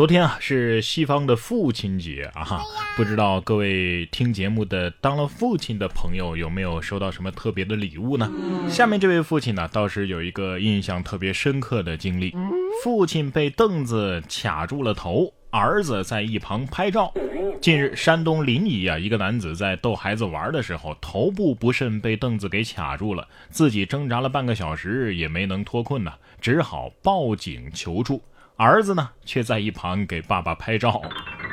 [0.00, 2.62] 昨天啊是西方的父亲节啊，
[2.96, 8.32] 不知道各位听节目的当了父亲的朋友有没有收到什么特别的礼物呢？
[8.66, 12.34] 下面这位父亲呢倒是有一个印象特别深刻的经历，
[12.82, 17.12] 父亲被凳子卡住了头，儿子在一旁拍照。
[17.60, 26.10] 近日，山东临沂啊，一个男子在逗孩子玩的时候，头部不慎被凳子给卡住了，自己挣扎了半个小时也没能脱困呢，
[26.40, 28.22] 只好报警求助。
[28.60, 31.00] 儿子呢，却在一旁给爸爸拍照。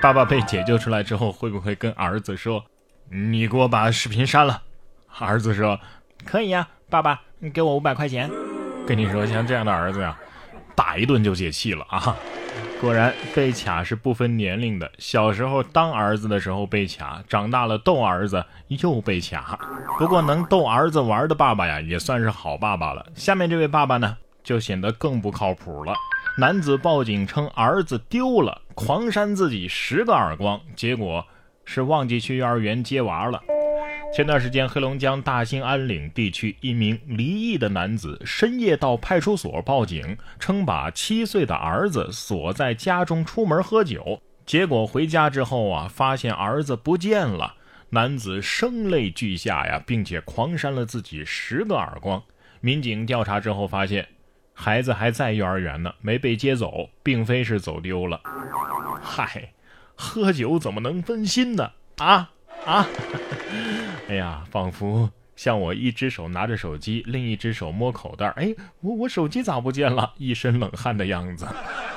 [0.01, 2.65] 爸爸被解救出来之后，会不会跟儿子说
[3.09, 4.61] ：“你给我把视频删了？”
[5.17, 5.79] 儿子说
[6.27, 8.29] ：“可以呀，爸爸，你给我五百块钱。”
[8.85, 10.19] 跟你说，像这样的儿子呀，
[10.75, 12.13] 打一顿就解气了啊！
[12.81, 14.91] 果然，被卡是不分年龄的。
[14.97, 19.57] 小时候当儿子的时候被卡，长大了逗儿子又被卡。
[19.97, 23.05] 不过能逗儿子玩的爸爸呀，也算是好爸爸了。
[23.15, 25.93] 下面这位爸爸呢，就显得更不靠谱了。
[26.39, 31.25] 男子报警称儿子丢了，狂扇自己十个耳光，结果
[31.65, 33.41] 是忘记去幼儿园接娃了。
[34.13, 47.55] 前段时间，黑龙江大兴安岭地区一名离异的男子深夜到派出所报警，称把七岁的儿子锁在家中出门喝酒，结果回家之后啊，发现儿子不见了。
[47.89, 52.21] 男子声泪俱下呀，并且狂扇了自己十个耳光。
[52.61, 54.07] 民警调查之后发现。
[54.59, 58.19] 孩子还在幼儿园呢，没被接走，并非是走丢了。
[59.03, 59.53] 嗨，
[59.95, 61.73] 喝酒怎么能分心呢？
[61.99, 62.31] 啊
[62.65, 62.87] 啊！
[64.09, 68.29] 哎呀，仿佛像我一只手拿着手机，另一只手摸口袋。
[68.29, 70.13] 哎，我我手机咋不见了？
[70.17, 71.47] 一身冷汗的样子。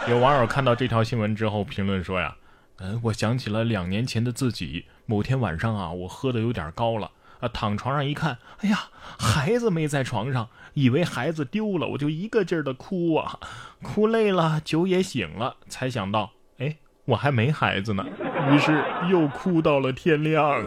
[0.06, 2.36] 有网友看到这条新闻之后评论说呀
[2.76, 4.84] ：“嗯，我想起了两年前的自己。
[5.06, 8.88] 某天晚上啊，我喝的有点高了。”啊，躺床上一看，哎呀，
[9.18, 13.38] 孩子没在床上，以为孩子丢了，我就一个劲儿的哭啊，
[13.82, 18.04] 哭累了，酒也醒了，才想到，哎，我还没孩子呢，
[18.50, 20.62] 于是又哭到了天亮。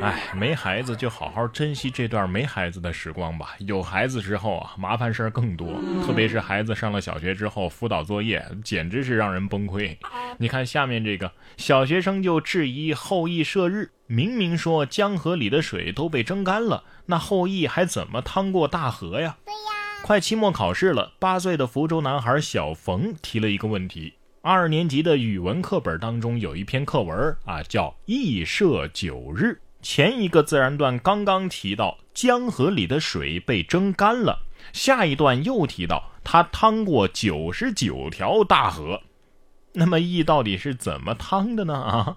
[0.00, 3.56] 哎，没孩子就好好珍惜这段没孩子的时光吧。
[3.58, 5.68] 有孩子之后啊，麻烦事儿更多，
[6.06, 9.96] 特别是孩子上了小学之后，辅导作业简直是让人崩溃。
[10.38, 19.36] 你看下面这个小学生就质疑后羿射日，明明说江河里的水都被蒸干了，那后羿还怎么趟过大河呀？
[19.44, 19.58] 对呀。
[20.04, 29.46] 快期末考试了，八岁的福州男孩小冯提了一个问题：二年级的语文课本当中有一篇课文啊，叫《羿射九日》。
[29.80, 39.02] 前一个自然段刚刚提到江河里的水被蒸干了，下一段又提到他趟过九十九条大河。
[39.74, 41.74] 那么羿到底是怎么趟的呢？
[41.74, 42.16] 啊，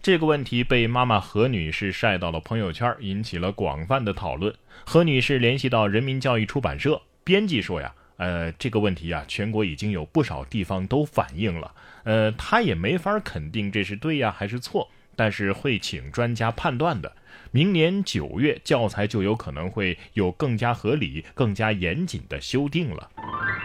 [0.00, 4.54] 这个问题被妈妈何女士晒到了朋友圈，引起了广泛的讨论。
[4.86, 11.74] 何女士联系到人民教育出版社编辑说呀，呃，这个问题啊，全国已经有不少地方都反映了，
[12.04, 14.88] 呃，他也没法肯定这是对呀还是错。
[15.16, 17.16] 但是会请专家判断的。
[17.50, 23.10] 明年九月教材就有可能会有更加合理、更加严谨的修订了。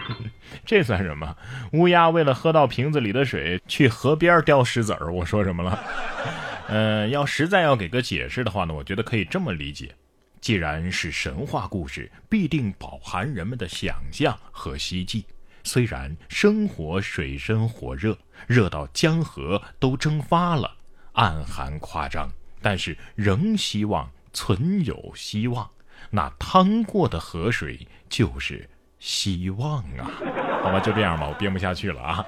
[0.64, 1.36] 这算什么？
[1.72, 5.12] 乌鸦为了喝到瓶子里的水，去河边叼石子儿。
[5.12, 5.78] 我说什么了？
[6.68, 9.94] 嗯， 要实在要给个解释的话呢，我觉得可以这么理解：
[10.40, 15.24] 既然是神话故事，必定饱含人们的想象和希冀。
[15.64, 20.76] 虽然生活水深火热，热到江河都蒸发了。
[21.12, 22.28] 暗含夸张，
[22.60, 25.68] 但是仍希望存有希望。
[26.10, 28.68] 那趟过的河水就是
[28.98, 30.10] 希望啊！
[30.62, 32.24] 好吧，就这样吧，我编不下去了啊！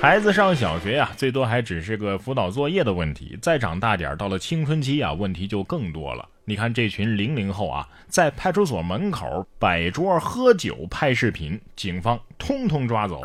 [0.00, 3.38] 孩子上小学呀，最多还只是个辅导作业的问题。
[3.40, 6.28] 再长大点，到了青春期啊，问题就更多了。
[6.46, 13.22] 你看这群零零后啊，在派出所门口摆桌喝酒拍视频，警方通通抓走。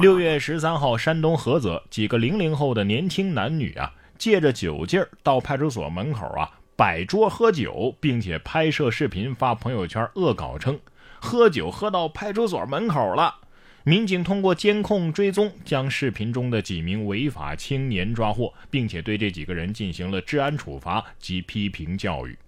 [0.00, 3.92] 六月十三号，山东菏泽几个零零后的年轻男女啊。
[4.20, 10.78] 借着酒劲儿到派出所门口啊摆桌喝酒，并且拍摄视频发朋友圈，恶搞称
[11.18, 13.34] 喝酒喝到派出所门口了。
[13.82, 22.38] 民警通过监控追踪，将视频中的几名违法青年抓获，并且对这几个人进行了治安处罚及批评教育。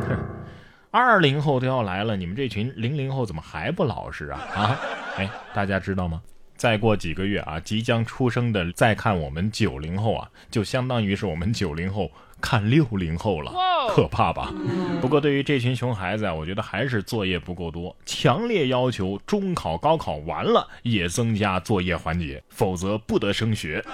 [0.00, 0.18] 哼，
[0.90, 4.40] 二零后都要来了，你们这群零零后怎么还不老实啊？
[4.54, 4.80] 啊，
[5.16, 6.22] 哎，大家知道吗？
[6.62, 12.08] 再过几个月啊，即将出生的再看我们九零后啊，就相当于是我们九零后
[12.40, 13.52] 看六零后了，
[13.90, 14.54] 可怕吧？
[15.00, 23.84] 不过对于这群熊孩子啊，我觉得还是作业不够多，强烈要求中考、高考完了也增加作业环节，否则不得升学。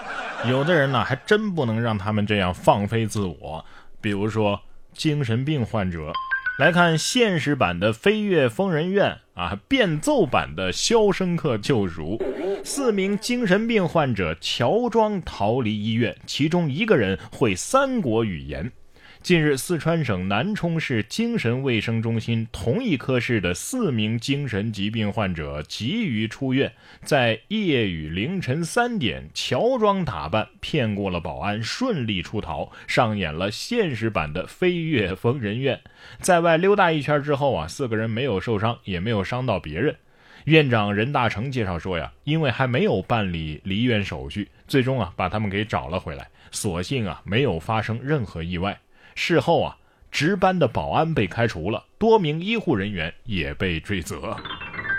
[0.46, 3.64] 有的人呢，还真不能让他们这样放飞自我，
[4.02, 4.60] 比如说
[4.92, 6.12] 精神病患者。
[6.58, 12.18] 来看现实版的《飞跃疯人院》啊，变奏版的《肖申克救赎》，
[12.64, 18.72] 四名精神病患者乔装逃离医院，其中一个人会三国语言。
[19.20, 26.72] 近日，四川省南充市精神卫生中心同一科室的四名精神疾病患者急于出院，
[27.02, 35.80] 在夜与凌晨三点乔装打扮骗过了保安，顺利出逃，上演了现实版的飞越疯人院。
[36.20, 39.96] 在外溜达一圈之后啊，四个人没有受伤，也没有伤到别人。
[40.44, 48.78] 院长任大成介绍说呀，因为还没有办理离院手续，最终啊把他们给找了回来，所幸啊没有发生任何意外。
[49.20, 49.76] 事后啊，
[50.12, 54.36] 值班的保安被开除了，多名医护人员也被追责。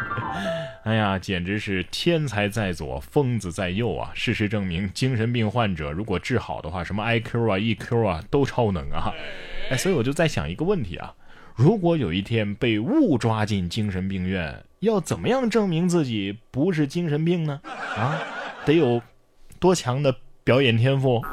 [0.84, 4.12] 哎呀，简直是天才在左，疯子在右啊！
[4.14, 9.14] 事实证明，精神病患者如果治好的话，什么 IQ 啊、EQ 啊都超能啊！
[9.72, 11.14] 哎，所以我就在想一个问题啊：
[11.56, 17.62] 如果有一天被误抓进精神病院，要怎么样证明自己不是精神病呢？
[17.64, 18.20] 啊，
[18.66, 19.02] 得有
[19.60, 20.14] 多强的
[20.44, 21.24] 表演天赋？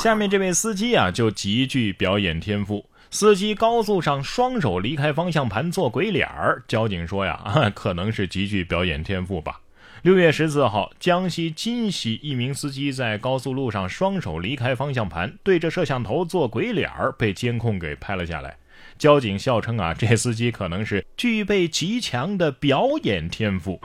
[0.00, 2.86] 下面这位司机啊，就极具表演天赋。
[3.10, 7.42] 司机高速上双手离开方向盘做鬼脸儿，交警说呀，
[7.74, 9.60] 可能是极具表演天赋吧。
[10.02, 18.56] 六月十四号，江西金溪一名司机在高速路上双手离开方向盘，对着摄像头做鬼脸儿，被监控给拍了下来。
[18.98, 23.80] 交警笑称啊，这司机可能是具备极强的表演天赋，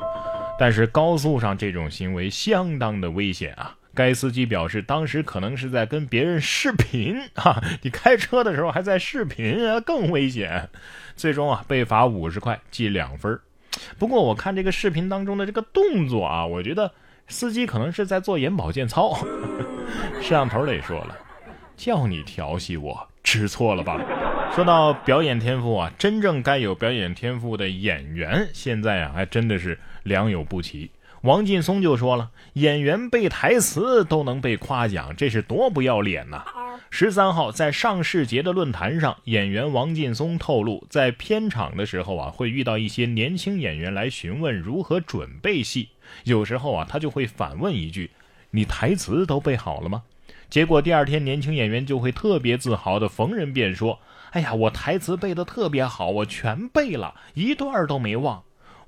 [0.59, 3.75] 但是高速上这种行为相当的危险啊。
[3.95, 10.69] 该司机表示，当时可能是在跟别人视频 啊，你开车的时候还在视频啊，更危险。
[11.15, 13.39] 最终啊，被罚五十块，记两分。
[13.99, 16.91] 不过我看这个视频当中的这个动作啊，我觉得
[17.27, 19.15] 司机可能是在做眼保健操。
[20.21, 21.17] 摄像头里说了，
[21.75, 23.99] 叫你调戏我，知错了吧？
[24.55, 30.91] 说到表演天赋啊，真正该有表演天赋的演员，现在啊，还真的是良莠不齐。
[31.23, 36.43] 王劲松就说了：“演员背台词都能被夸奖，这是多不要脸呐！”
[36.91, 45.91] 十三号在上世节的论坛上，演员王劲松透露，在片场的时候啊，会遇到一些年轻演员来询问如何准备戏，
[46.25, 48.11] 有时候啊，他就会反问一句
[48.51, 50.03] ：“你台词都背好了吗？”
[50.51, 53.99] 结果第二天，年轻演员就会特别自豪的逢人便说
[54.31, 58.43] ：“哎呀，我台词背得特别好，我全背了，一段都没忘。”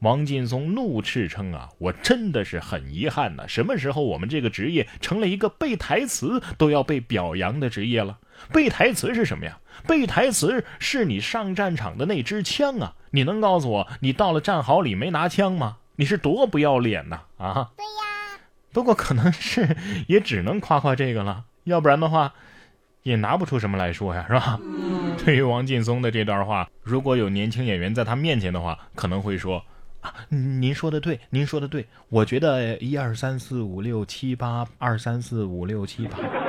[0.05, 3.47] 王劲松怒斥称：“啊，我真的是很遗憾呐！
[3.47, 8.19] 什么时候我们这个职业成了一个背台词都要被表扬的职业了？
[8.53, 9.57] 背台词是什么呀？
[9.87, 12.93] 背台词是你上战场的那支枪啊！
[13.09, 15.77] 你能告诉我，你到了战壕里没拿枪吗？
[15.95, 17.21] 你是多不要脸呐！
[17.39, 18.39] 啊，对呀。
[18.71, 19.75] 不过可能是
[20.07, 22.35] 也只能夸夸这个了，要不然的话，
[23.01, 24.59] 也拿不出什么来说呀，是吧？
[25.25, 29.65] 对于王劲松的这段话，如果有年轻演员在他面前的话，可能会说。”
[30.29, 36.44] 您说的对，您说的对，我觉得一二三四五六七八，二三四五六七八。